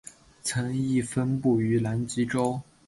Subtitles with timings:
[0.73, 2.59] 亦曾分布于南极洲。